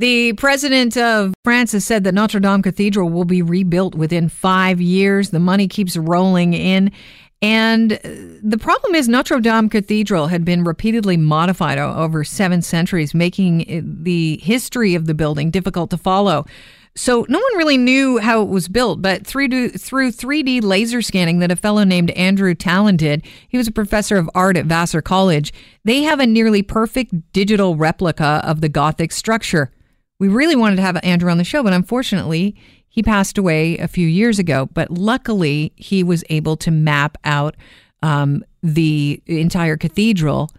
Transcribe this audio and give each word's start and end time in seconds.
The 0.00 0.32
president 0.32 0.96
of 0.96 1.34
France 1.44 1.72
has 1.72 1.84
said 1.84 2.04
that 2.04 2.14
Notre 2.14 2.40
Dame 2.40 2.62
Cathedral 2.62 3.10
will 3.10 3.26
be 3.26 3.42
rebuilt 3.42 3.94
within 3.94 4.30
five 4.30 4.80
years. 4.80 5.28
The 5.28 5.40
money 5.40 5.68
keeps 5.68 5.94
rolling 5.94 6.54
in. 6.54 6.90
And 7.42 7.92
uh, 7.92 7.98
the 8.42 8.56
problem 8.58 8.94
is, 8.94 9.10
Notre 9.10 9.40
Dame 9.40 9.68
Cathedral 9.68 10.28
had 10.28 10.42
been 10.42 10.64
repeatedly 10.64 11.18
modified 11.18 11.76
over 11.76 12.24
seven 12.24 12.62
centuries, 12.62 13.12
making 13.12 14.00
the 14.02 14.38
history 14.38 14.94
of 14.94 15.04
the 15.04 15.12
building 15.12 15.50
difficult 15.50 15.90
to 15.90 15.98
follow. 15.98 16.46
So 16.94 17.26
no 17.28 17.38
one 17.38 17.58
really 17.58 17.76
knew 17.76 18.16
how 18.16 18.40
it 18.40 18.48
was 18.48 18.68
built, 18.68 19.02
but 19.02 19.26
through 19.26 19.68
through 19.68 20.12
3D 20.12 20.62
laser 20.62 21.02
scanning 21.02 21.40
that 21.40 21.50
a 21.50 21.56
fellow 21.56 21.84
named 21.84 22.10
Andrew 22.12 22.54
Tallon 22.54 22.96
did, 22.96 23.22
he 23.50 23.58
was 23.58 23.68
a 23.68 23.72
professor 23.72 24.16
of 24.16 24.30
art 24.34 24.56
at 24.56 24.64
Vassar 24.64 25.02
College. 25.02 25.52
They 25.84 26.04
have 26.04 26.20
a 26.20 26.26
nearly 26.26 26.62
perfect 26.62 27.32
digital 27.34 27.76
replica 27.76 28.40
of 28.44 28.62
the 28.62 28.70
Gothic 28.70 29.12
structure. 29.12 29.70
We 30.20 30.28
really 30.28 30.54
wanted 30.54 30.76
to 30.76 30.82
have 30.82 30.98
Andrew 31.02 31.30
on 31.30 31.38
the 31.38 31.44
show, 31.44 31.62
but 31.62 31.72
unfortunately, 31.72 32.54
he 32.88 33.02
passed 33.02 33.38
away 33.38 33.78
a 33.78 33.88
few 33.88 34.06
years 34.06 34.38
ago. 34.38 34.68
But 34.72 34.90
luckily, 34.90 35.72
he 35.76 36.04
was 36.04 36.22
able 36.28 36.56
to 36.58 36.70
map 36.70 37.16
out 37.24 37.56
um, 38.02 38.44
the 38.62 39.22
entire 39.26 39.78
cathedral 39.78 40.50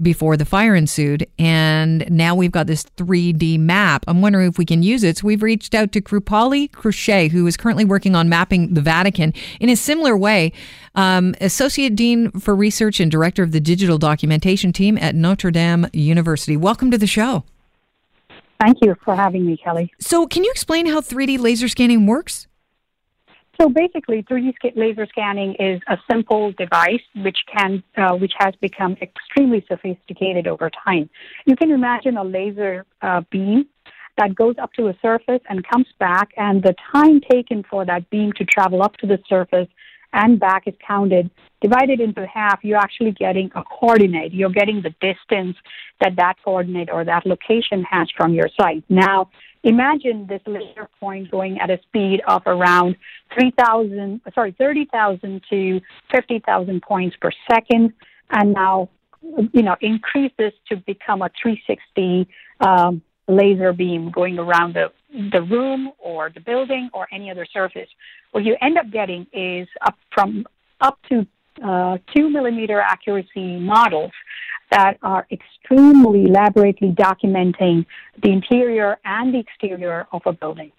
before 0.00 0.36
the 0.36 0.44
fire 0.44 0.76
ensued. 0.76 1.26
And 1.36 2.08
now 2.08 2.36
we've 2.36 2.52
got 2.52 2.68
this 2.68 2.84
3D 2.96 3.58
map. 3.58 4.04
I'm 4.06 4.22
wondering 4.22 4.48
if 4.48 4.56
we 4.56 4.64
can 4.64 4.84
use 4.84 5.02
it. 5.02 5.18
So 5.18 5.26
we've 5.26 5.42
reached 5.42 5.74
out 5.74 5.90
to 5.92 6.00
Krupali 6.00 6.70
Krusche, 6.70 7.28
who 7.32 7.44
is 7.48 7.56
currently 7.56 7.84
working 7.84 8.14
on 8.14 8.28
mapping 8.28 8.74
the 8.74 8.80
Vatican 8.80 9.34
in 9.58 9.68
a 9.68 9.74
similar 9.74 10.16
way. 10.16 10.52
Um, 10.94 11.34
Associate 11.40 11.92
Dean 11.96 12.30
for 12.30 12.54
Research 12.54 13.00
and 13.00 13.10
Director 13.10 13.42
of 13.42 13.50
the 13.50 13.60
Digital 13.60 13.98
Documentation 13.98 14.72
Team 14.72 14.96
at 14.98 15.16
Notre 15.16 15.50
Dame 15.50 15.88
University. 15.92 16.56
Welcome 16.56 16.92
to 16.92 16.98
the 16.98 17.08
show. 17.08 17.42
Thank 18.60 18.78
you 18.82 18.96
for 19.04 19.14
having 19.14 19.46
me, 19.46 19.56
Kelly. 19.56 19.92
So, 20.00 20.26
can 20.26 20.44
you 20.44 20.50
explain 20.50 20.86
how 20.86 21.00
3D 21.00 21.38
laser 21.38 21.68
scanning 21.68 22.06
works? 22.06 22.48
So 23.60 23.68
basically, 23.68 24.22
3D 24.22 24.76
laser 24.76 25.06
scanning 25.06 25.54
is 25.58 25.80
a 25.88 25.98
simple 26.08 26.52
device 26.52 27.02
which 27.16 27.38
can, 27.52 27.82
uh, 27.96 28.14
which 28.14 28.32
has 28.38 28.54
become 28.60 28.96
extremely 29.02 29.64
sophisticated 29.68 30.46
over 30.46 30.70
time. 30.84 31.10
You 31.44 31.56
can 31.56 31.72
imagine 31.72 32.16
a 32.16 32.22
laser 32.22 32.86
uh, 33.02 33.22
beam 33.30 33.66
that 34.16 34.36
goes 34.36 34.54
up 34.62 34.72
to 34.74 34.88
a 34.88 34.94
surface 35.02 35.40
and 35.48 35.66
comes 35.66 35.86
back, 35.98 36.30
and 36.36 36.62
the 36.62 36.74
time 36.92 37.20
taken 37.20 37.64
for 37.68 37.84
that 37.84 38.08
beam 38.10 38.32
to 38.36 38.44
travel 38.44 38.80
up 38.82 38.96
to 38.98 39.08
the 39.08 39.18
surface 39.28 39.68
and 40.12 40.40
back 40.40 40.64
is 40.66 40.74
counted, 40.86 41.30
divided 41.60 42.00
into 42.00 42.26
half, 42.26 42.60
you're 42.62 42.78
actually 42.78 43.12
getting 43.12 43.50
a 43.54 43.62
coordinate. 43.62 44.32
You're 44.32 44.50
getting 44.50 44.82
the 44.82 44.94
distance 45.00 45.56
that 46.00 46.16
that 46.16 46.34
coordinate 46.44 46.90
or 46.90 47.04
that 47.04 47.26
location 47.26 47.84
has 47.84 48.08
from 48.16 48.32
your 48.32 48.48
site. 48.58 48.84
Now, 48.88 49.30
imagine 49.64 50.26
this 50.26 50.40
laser 50.46 50.88
point 51.00 51.30
going 51.30 51.58
at 51.60 51.70
a 51.70 51.78
speed 51.82 52.22
of 52.26 52.42
around 52.46 52.96
3,000, 53.34 54.20
sorry, 54.34 54.54
30,000 54.58 55.42
to 55.50 55.80
50,000 56.14 56.82
points 56.82 57.16
per 57.20 57.30
second. 57.50 57.92
And 58.30 58.52
now, 58.52 58.88
you 59.20 59.62
know, 59.62 59.76
increase 59.80 60.32
this 60.38 60.52
to 60.68 60.76
become 60.76 61.22
a 61.22 61.30
360 61.42 62.28
um, 62.60 63.02
laser 63.26 63.72
beam 63.72 64.10
going 64.10 64.38
around 64.38 64.74
the, 64.74 64.92
the 65.10 65.42
room 65.42 65.90
or 65.98 66.30
the 66.30 66.40
building 66.40 66.90
or 66.92 67.08
any 67.12 67.30
other 67.30 67.46
surface. 67.52 67.88
What 68.32 68.44
you 68.44 68.56
end 68.60 68.78
up 68.78 68.90
getting 68.90 69.26
is 69.32 69.68
up 69.82 69.96
from 70.12 70.46
up 70.80 70.98
to 71.10 71.26
uh, 71.64 71.98
two 72.14 72.28
millimeter 72.30 72.80
accuracy 72.80 73.58
models 73.58 74.12
that 74.70 74.98
are 75.02 75.26
extremely 75.30 76.26
elaborately 76.26 76.90
documenting 76.90 77.86
the 78.22 78.30
interior 78.30 78.98
and 79.04 79.34
the 79.34 79.38
exterior 79.38 80.06
of 80.12 80.22
a 80.26 80.32
building. 80.32 80.70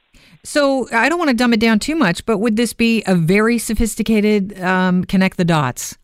So 0.44 0.88
I 0.94 1.10
don't 1.10 1.18
want 1.18 1.30
to 1.30 1.36
dumb 1.36 1.54
it 1.54 1.60
down 1.60 1.80
too 1.80 1.96
much, 1.96 2.26
but 2.26 2.38
would 2.38 2.56
this 2.56 2.74
be 2.74 3.04
a 3.08 3.16
very 3.16 3.58
sophisticated 3.58 4.60
um, 4.62 5.04
connect 5.04 5.38
the 5.38 5.46
dots? 5.46 5.98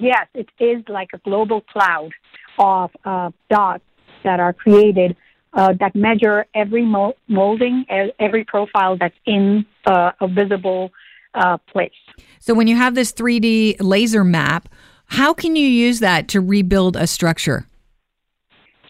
Yes, 0.00 0.26
it 0.34 0.48
is 0.58 0.82
like 0.88 1.08
a 1.14 1.18
global 1.18 1.60
cloud 1.62 2.10
of 2.58 2.90
uh, 3.04 3.30
dots 3.50 3.84
that 4.24 4.40
are 4.40 4.52
created 4.52 5.16
uh, 5.54 5.72
that 5.80 5.94
measure 5.94 6.46
every 6.54 6.84
molding, 6.84 7.84
every 8.18 8.44
profile 8.44 8.96
that's 8.96 9.14
in 9.26 9.64
uh, 9.86 10.12
a 10.20 10.28
visible 10.28 10.90
uh, 11.34 11.58
place. 11.72 11.92
So 12.40 12.54
when 12.54 12.66
you 12.66 12.76
have 12.76 12.94
this 12.94 13.12
3D 13.12 13.76
laser 13.80 14.24
map, 14.24 14.68
how 15.06 15.32
can 15.32 15.56
you 15.56 15.66
use 15.66 16.00
that 16.00 16.28
to 16.28 16.40
rebuild 16.40 16.96
a 16.96 17.06
structure? 17.06 17.66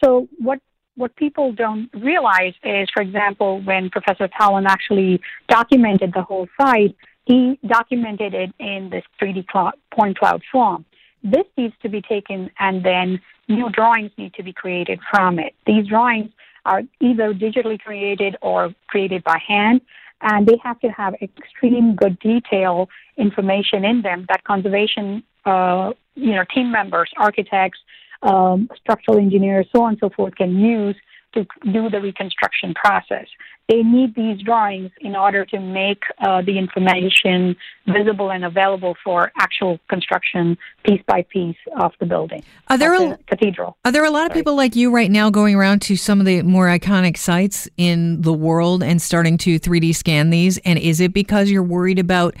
So 0.03 0.27
what 0.37 0.59
what 0.97 1.13
people 1.17 1.51
don't 1.51 1.89
realize 1.93 2.53
is, 2.63 2.87
for 2.93 3.01
example, 3.01 3.61
when 3.63 3.89
Professor 3.89 4.29
Tallon 4.29 4.65
actually 4.65 5.19
documented 5.49 6.13
the 6.13 6.21
whole 6.21 6.47
site, 6.57 6.95
he 7.25 7.59
documented 7.67 8.33
it 8.33 8.53
in 8.59 8.89
this 8.91 9.03
3D 9.21 9.45
cl- 9.51 9.73
point 9.93 10.17
cloud 10.17 10.41
form. 10.49 10.85
This 11.21 11.43
needs 11.57 11.73
to 11.81 11.89
be 11.89 12.01
taken, 12.01 12.49
and 12.59 12.85
then 12.85 13.19
new 13.49 13.69
drawings 13.71 14.11
need 14.17 14.33
to 14.35 14.43
be 14.43 14.53
created 14.53 14.99
from 15.11 15.37
it. 15.37 15.53
These 15.65 15.87
drawings 15.87 16.31
are 16.65 16.83
either 16.99 17.33
digitally 17.33 17.79
created 17.79 18.35
or 18.41 18.73
created 18.87 19.23
by 19.23 19.39
hand, 19.45 19.81
and 20.21 20.47
they 20.47 20.57
have 20.63 20.79
to 20.79 20.87
have 20.89 21.13
extreme 21.21 21.95
good 21.95 22.17
detail 22.19 22.89
information 23.17 23.85
in 23.85 24.01
them 24.01 24.25
that 24.29 24.43
conservation, 24.43 25.23
uh, 25.45 25.93
you 26.15 26.33
know, 26.33 26.43
team 26.53 26.71
members, 26.71 27.09
architects, 27.17 27.79
um, 28.21 28.69
structural 28.75 29.17
engineers, 29.17 29.67
so 29.75 29.83
on 29.83 29.89
and 29.89 29.99
so 29.99 30.09
forth 30.09 30.35
can 30.35 30.57
use 30.57 30.95
to 31.35 31.45
do 31.71 31.89
the 31.89 32.01
reconstruction 32.01 32.73
process. 32.73 33.27
They 33.67 33.81
need 33.81 34.13
these 34.15 34.41
drawings 34.41 34.91
in 35.01 35.15
order 35.15 35.43
to 35.45 35.59
make 35.59 36.03
uh, 36.19 36.43
the 36.43 36.57
information 36.57 37.55
visible 37.87 38.31
and 38.31 38.45
available 38.45 38.95
for 39.03 39.31
actual 39.39 39.79
construction 39.89 40.57
piece 40.83 41.01
by 41.07 41.25
piece 41.29 41.57
of 41.79 41.91
the 41.99 42.05
building. 42.05 42.43
Are 42.67 42.77
there 42.77 42.97
the 42.97 43.13
a, 43.13 43.17
cathedral? 43.25 43.77
Are 43.83 43.91
there 43.91 44.05
a 44.05 44.11
lot 44.11 44.27
of 44.27 44.33
people 44.33 44.55
like 44.55 44.75
you 44.75 44.91
right 44.91 45.09
now 45.09 45.31
going 45.31 45.55
around 45.55 45.81
to 45.83 45.95
some 45.95 46.19
of 46.19 46.27
the 46.27 46.43
more 46.43 46.67
iconic 46.67 47.17
sites 47.17 47.67
in 47.75 48.21
the 48.21 48.33
world 48.33 48.83
and 48.83 49.01
starting 49.01 49.37
to 49.39 49.59
3D 49.59 49.95
scan 49.95 50.29
these? 50.29 50.59
And 50.59 50.77
is 50.77 50.99
it 50.99 51.11
because 51.11 51.49
you're 51.49 51.63
worried 51.63 51.97
about 51.97 52.35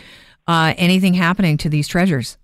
uh, 0.47 0.75
anything 0.77 1.15
happening 1.15 1.57
to 1.57 1.69
these 1.69 1.87
treasures? 1.87 2.37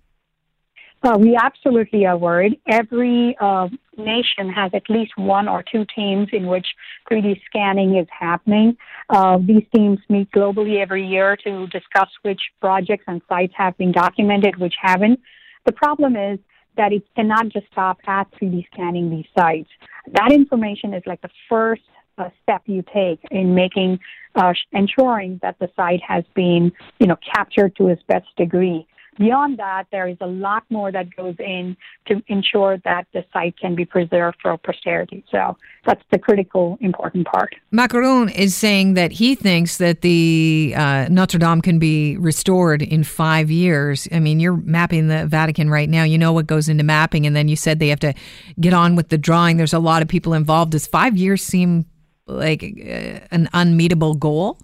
Uh, 1.04 1.16
we 1.18 1.36
absolutely 1.36 2.06
are 2.06 2.16
worried. 2.16 2.60
Every 2.66 3.36
uh, 3.40 3.68
nation 3.96 4.50
has 4.50 4.70
at 4.74 4.88
least 4.88 5.12
one 5.16 5.48
or 5.48 5.62
two 5.62 5.84
teams 5.94 6.28
in 6.32 6.46
which 6.46 6.66
3D 7.10 7.40
scanning 7.46 7.96
is 7.96 8.06
happening. 8.10 8.76
Uh, 9.10 9.38
these 9.38 9.64
teams 9.74 9.98
meet 10.08 10.30
globally 10.32 10.80
every 10.80 11.06
year 11.06 11.36
to 11.44 11.66
discuss 11.68 12.08
which 12.22 12.40
projects 12.60 13.04
and 13.06 13.20
sites 13.28 13.52
have 13.56 13.76
been 13.78 13.92
documented, 13.92 14.56
which 14.58 14.74
haven't. 14.80 15.20
The 15.66 15.72
problem 15.72 16.16
is 16.16 16.38
that 16.76 16.92
it 16.92 17.02
cannot 17.14 17.48
just 17.48 17.66
stop 17.70 17.98
at 18.06 18.30
3D 18.32 18.66
scanning 18.72 19.10
these 19.10 19.26
sites. 19.38 19.68
That 20.12 20.32
information 20.32 20.94
is 20.94 21.02
like 21.06 21.20
the 21.20 21.30
first 21.48 21.82
uh, 22.18 22.30
step 22.42 22.62
you 22.66 22.82
take 22.92 23.20
in 23.30 23.54
making, 23.54 23.98
uh, 24.34 24.52
ensuring 24.72 25.38
that 25.42 25.58
the 25.58 25.70
site 25.76 26.00
has 26.06 26.24
been, 26.34 26.72
you 26.98 27.06
know, 27.06 27.16
captured 27.34 27.76
to 27.76 27.88
its 27.88 28.02
best 28.08 28.26
degree. 28.36 28.86
Beyond 29.18 29.58
that, 29.58 29.84
there 29.92 30.08
is 30.08 30.16
a 30.22 30.26
lot 30.26 30.64
more 30.70 30.90
that 30.90 31.14
goes 31.14 31.34
in 31.38 31.76
to 32.06 32.22
ensure 32.28 32.78
that 32.84 33.06
the 33.12 33.24
site 33.32 33.58
can 33.58 33.74
be 33.74 33.84
preserved 33.84 34.38
for 34.40 34.56
posterity. 34.56 35.22
So 35.30 35.56
that's 35.84 36.02
the 36.10 36.18
critical, 36.18 36.78
important 36.80 37.26
part. 37.26 37.54
Macron 37.70 38.30
is 38.30 38.56
saying 38.56 38.94
that 38.94 39.12
he 39.12 39.34
thinks 39.34 39.76
that 39.76 40.00
the 40.00 40.72
uh, 40.74 41.08
Notre 41.10 41.38
Dame 41.38 41.60
can 41.60 41.78
be 41.78 42.16
restored 42.16 42.80
in 42.80 43.04
five 43.04 43.50
years. 43.50 44.08
I 44.10 44.18
mean, 44.18 44.40
you're 44.40 44.56
mapping 44.56 45.08
the 45.08 45.26
Vatican 45.26 45.68
right 45.68 45.90
now. 45.90 46.04
You 46.04 46.16
know 46.16 46.32
what 46.32 46.46
goes 46.46 46.70
into 46.70 46.84
mapping, 46.84 47.26
and 47.26 47.36
then 47.36 47.48
you 47.48 47.56
said 47.56 47.80
they 47.80 47.88
have 47.88 48.00
to 48.00 48.14
get 48.60 48.72
on 48.72 48.96
with 48.96 49.10
the 49.10 49.18
drawing. 49.18 49.58
There's 49.58 49.74
a 49.74 49.78
lot 49.78 50.00
of 50.00 50.08
people 50.08 50.32
involved. 50.32 50.72
Does 50.72 50.86
five 50.86 51.18
years 51.18 51.42
seem 51.42 51.84
like 52.26 52.62
uh, 52.62 53.20
an 53.30 53.48
unmeetable 53.52 54.14
goal? 54.18 54.58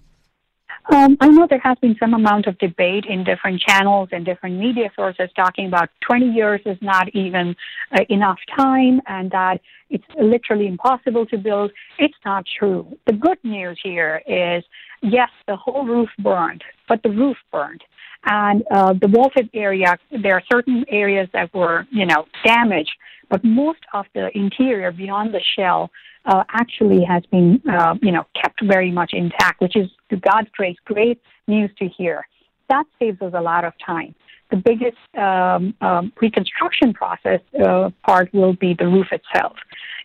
Um, 0.91 1.19
I 1.21 1.29
know 1.29 1.47
there 1.49 1.61
has 1.63 1.77
been 1.83 1.97
some 2.01 2.15
amount 2.15 2.47
of 2.47 2.57
debate 2.59 3.05
in 3.07 3.23
different 3.23 3.61
channels 3.61 4.09
and 4.11 4.25
different 4.25 4.59
media 4.59 4.91
sources 4.97 5.29
talking 5.37 5.67
about 5.67 5.91
20 6.07 6.31
years 6.31 6.63
is 6.65 6.79
not 6.81 7.15
even 7.15 7.55
uh, 7.93 8.05
enough 8.09 8.39
time 8.57 9.03
and 9.07 9.31
that 9.31 9.61
it's 9.91 10.05
literally 10.19 10.67
impossible 10.67 11.27
to 11.27 11.37
build. 11.37 11.73
It's 11.99 12.17
not 12.25 12.45
true. 12.59 12.87
The 13.07 13.13
good 13.13 13.39
news 13.45 13.79
here 13.83 14.23
is 14.27 14.65
yes, 15.03 15.29
the 15.47 15.57
whole 15.57 15.85
roof 15.85 16.09
burned, 16.19 16.65
but 16.89 17.03
the 17.03 17.11
roof 17.11 17.37
burned. 17.53 17.83
And 18.25 18.65
uh, 18.71 18.95
the 18.95 19.09
vaulted 19.09 19.51
area, 19.55 19.97
there 20.11 20.35
are 20.35 20.43
certain 20.51 20.85
areas 20.89 21.29
that 21.35 21.53
were, 21.55 21.87
you 21.91 22.07
know, 22.07 22.25
damaged, 22.45 22.91
but 23.29 23.45
most 23.45 23.81
of 23.93 24.07
the 24.15 24.37
interior 24.37 24.93
beyond 24.93 25.35
the 25.35 25.43
shell 25.57 25.91
uh, 26.25 26.45
actually 26.51 27.05
has 27.05 27.25
been, 27.27 27.61
uh, 27.71 27.95
you 28.03 28.13
know, 28.13 28.25
kept 28.41 28.63
very 28.65 28.91
much 28.91 29.13
intact, 29.13 29.61
which 29.61 29.77
is, 29.77 29.89
to 30.11 30.17
God's 30.17 30.49
grace, 30.53 30.77
great 30.85 31.21
news 31.47 31.71
to 31.79 31.89
hear. 31.89 32.27
That 32.69 32.85
saves 32.99 33.21
us 33.23 33.33
a 33.35 33.41
lot 33.41 33.65
of 33.65 33.73
time. 33.85 34.15
The 34.51 34.57
biggest 34.57 34.97
um, 35.17 35.75
um, 35.81 36.13
reconstruction 36.21 36.95
process 36.95 37.41
uh, 37.63 37.91
part 38.07 38.33
will 38.33 38.55
be 38.55 38.75
the 38.75 38.87
roof 38.87 39.09
itself. 39.13 39.57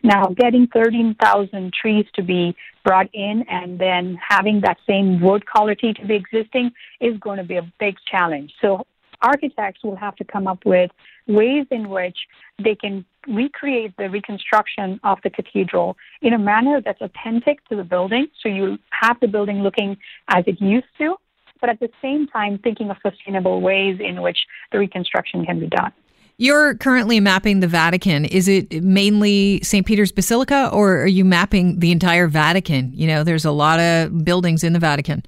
Now, 0.02 0.25
getting 0.38 0.68
13,000 0.68 1.74
trees 1.74 2.06
to 2.16 2.24
be 2.24 2.56
brought 2.84 3.08
in 3.14 3.46
and 3.50 3.80
then 3.80 4.18
having 4.30 4.60
that 4.62 4.78
same 4.88 5.22
wood 5.22 5.46
quality 5.46 5.94
to 5.94 6.06
be 6.06 6.16
existing 6.16 6.72
is 7.00 7.18
going 7.20 7.38
to 7.38 7.46
be 7.46 7.56
a 7.56 7.72
big 7.80 7.96
challenge. 8.10 8.54
So 8.62 8.86
architects 9.24 9.84
will 9.84 9.96
have 9.96 10.16
to 10.18 10.24
come 10.24 10.48
up 10.48 10.60
with 10.66 10.92
ways 11.28 11.66
in 11.72 11.90
which 11.90 12.18
they 12.64 12.75
can 12.75 13.06
recreate 13.28 13.96
the 13.98 14.10
reconstruction 14.10 15.00
of 15.04 15.18
the 15.24 15.30
cathedral 15.30 15.98
in 16.22 16.34
a 16.34 16.38
manner 16.38 16.81
that's 16.84 17.02
authentic 17.02 17.66
to 17.70 17.75
the 17.75 17.84
building. 17.84 18.28
So 18.42 18.50
you 18.50 18.78
have 18.92 19.18
the 19.22 19.28
building 19.28 19.64
looking 19.64 19.98
as 20.28 20.44
it 20.46 20.62
used 20.62 20.88
to, 20.98 21.16
but 21.62 21.70
at 21.70 21.80
the 21.80 21.90
same 22.02 22.28
time 22.28 22.60
thinking 22.60 22.90
of 22.90 22.98
sustainable 23.02 23.62
ways 23.62 24.00
in 24.00 24.22
which 24.22 24.38
the 24.72 24.80
reconstruction 24.80 25.46
can 25.46 25.60
be 25.60 25.68
done. 25.68 25.94
You're 26.38 26.75
currently 26.75 27.20
mapping 27.20 27.60
the 27.60 27.68
Vatican. 27.68 28.25
Is 28.25 28.48
it 28.48 28.84
mainly 28.84 29.62
St. 29.62 29.86
Peter's 29.86 30.12
Basilica 30.12 30.70
or 30.74 31.02
are 31.02 31.08
you 31.08 31.24
mapping 31.24 31.80
the 31.80 31.92
entire 31.92 32.28
Vatican? 32.28 32.92
You 32.94 33.08
know, 33.08 33.24
there's 33.24 33.46
a 33.46 33.52
lot 33.52 33.80
of 33.80 34.25
buildings 34.25 34.64
in 34.64 34.74
the 34.74 34.80
Vatican. 34.80 35.24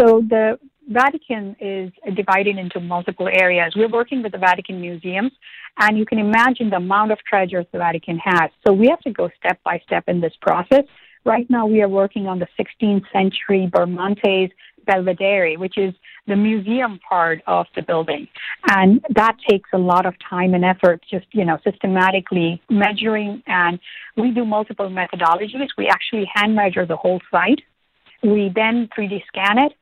So 0.00 0.24
the 0.26 0.58
Vatican 0.90 1.54
is 1.60 1.92
divided 2.16 2.58
into 2.58 2.80
multiple 2.80 3.28
areas. 3.28 3.74
We're 3.76 3.88
working 3.88 4.24
with 4.24 4.32
the 4.32 4.38
Vatican 4.38 4.80
museums, 4.80 5.30
and 5.78 5.96
you 5.96 6.04
can 6.04 6.18
imagine 6.18 6.68
the 6.68 6.76
amount 6.76 7.12
of 7.12 7.18
treasures 7.20 7.64
the 7.70 7.78
Vatican 7.78 8.18
has. 8.18 8.50
So 8.66 8.72
we 8.72 8.88
have 8.88 8.98
to 9.02 9.12
go 9.12 9.30
step 9.38 9.60
by 9.62 9.80
step 9.86 10.04
in 10.08 10.20
this 10.20 10.32
process. 10.42 10.82
Right 11.24 11.48
now, 11.48 11.66
we 11.66 11.80
are 11.80 11.88
working 11.88 12.26
on 12.26 12.40
the 12.40 12.48
16th 12.58 13.04
century 13.12 13.70
Bramante 13.72 14.50
Belvedere, 14.84 15.56
which 15.58 15.78
is 15.78 15.94
the 16.26 16.34
museum 16.34 16.98
part 17.08 17.40
of 17.46 17.66
the 17.76 17.82
building. 17.82 18.26
And 18.68 19.00
that 19.14 19.36
takes 19.48 19.70
a 19.72 19.78
lot 19.78 20.06
of 20.06 20.14
time 20.28 20.54
and 20.54 20.64
effort, 20.64 21.04
just, 21.08 21.26
you 21.30 21.44
know, 21.44 21.58
systematically 21.62 22.60
measuring. 22.68 23.44
And 23.46 23.78
we 24.16 24.32
do 24.32 24.44
multiple 24.44 24.88
methodologies. 24.88 25.68
We 25.78 25.86
actually 25.86 26.28
hand 26.34 26.56
measure 26.56 26.84
the 26.84 26.96
whole 26.96 27.20
site. 27.30 27.60
We 28.24 28.50
then 28.52 28.88
3D 28.96 29.22
scan 29.28 29.58
it 29.58 29.72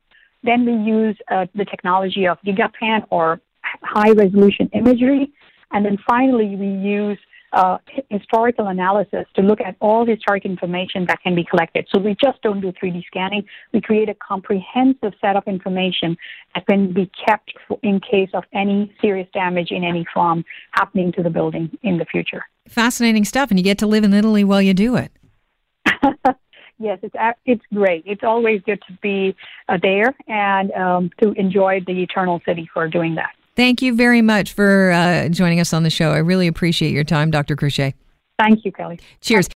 then 0.43 0.65
we 0.65 0.73
use 0.89 1.17
uh, 1.31 1.45
the 1.55 1.65
technology 1.65 2.27
of 2.27 2.37
GigaPan 2.45 3.05
or 3.09 3.41
high 3.83 4.11
resolution 4.11 4.69
imagery. 4.73 5.31
And 5.71 5.85
then 5.85 5.97
finally, 6.07 6.55
we 6.55 6.67
use 6.67 7.17
uh, 7.53 7.77
historical 8.09 8.67
analysis 8.67 9.25
to 9.35 9.41
look 9.41 9.59
at 9.61 9.75
all 9.79 10.05
the 10.05 10.13
historic 10.13 10.45
information 10.45 11.05
that 11.07 11.21
can 11.21 11.35
be 11.35 11.43
collected. 11.43 11.87
So 11.91 11.99
we 11.99 12.15
just 12.21 12.41
don't 12.41 12.61
do 12.61 12.71
3D 12.71 13.05
scanning. 13.05 13.43
We 13.73 13.81
create 13.81 14.09
a 14.09 14.15
comprehensive 14.15 15.13
set 15.19 15.35
of 15.35 15.43
information 15.47 16.15
that 16.53 16.67
can 16.67 16.93
be 16.93 17.09
kept 17.25 17.51
in 17.81 17.99
case 17.99 18.29
of 18.33 18.43
any 18.53 18.93
serious 19.01 19.27
damage 19.33 19.71
in 19.71 19.83
any 19.83 20.05
form 20.13 20.45
happening 20.71 21.11
to 21.13 21.23
the 21.23 21.29
building 21.29 21.75
in 21.81 21.97
the 21.97 22.05
future. 22.05 22.43
Fascinating 22.67 23.25
stuff, 23.25 23.49
and 23.49 23.59
you 23.59 23.63
get 23.63 23.79
to 23.79 23.87
live 23.87 24.03
in 24.03 24.13
Italy 24.13 24.43
while 24.43 24.61
you 24.61 24.73
do 24.73 24.95
it. 24.95 25.11
Yes, 26.79 26.99
it's 27.03 27.15
it's 27.45 27.63
great. 27.73 28.03
It's 28.05 28.23
always 28.23 28.61
good 28.61 28.81
to 28.87 28.93
be 29.01 29.35
uh, 29.67 29.77
there 29.81 30.15
and 30.27 30.71
um, 30.71 31.11
to 31.21 31.33
enjoy 31.33 31.81
the 31.85 32.01
Eternal 32.01 32.41
City 32.45 32.69
for 32.73 32.87
doing 32.87 33.15
that. 33.15 33.31
Thank 33.55 33.81
you 33.81 33.93
very 33.93 34.21
much 34.21 34.53
for 34.53 34.91
uh, 34.91 35.27
joining 35.27 35.59
us 35.59 35.73
on 35.73 35.83
the 35.83 35.89
show. 35.89 36.11
I 36.11 36.19
really 36.19 36.47
appreciate 36.47 36.93
your 36.93 37.03
time, 37.03 37.29
Dr. 37.31 37.57
Krusche. 37.57 37.93
Thank 38.37 38.63
you, 38.63 38.71
Kelly. 38.71 38.99
Cheers. 39.19 39.49